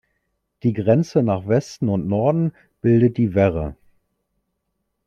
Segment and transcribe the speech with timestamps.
[0.63, 3.75] Die Grenze nach Westen und Norden bildet die Werre.